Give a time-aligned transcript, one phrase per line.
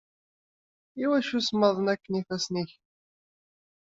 [1.03, 2.71] Iwacu smaḍen akken yifassen-ik?